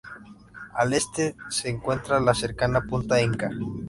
[0.73, 3.51] Al este se encuentra la cercana punta Inca.